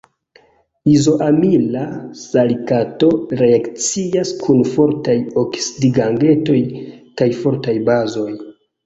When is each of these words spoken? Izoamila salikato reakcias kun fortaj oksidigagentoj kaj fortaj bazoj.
Izoamila 0.91 1.83
salikato 2.21 3.09
reakcias 3.41 4.31
kun 4.45 4.63
fortaj 4.77 5.15
oksidigagentoj 5.43 6.57
kaj 7.23 7.29
fortaj 7.43 7.77
bazoj. 7.93 8.29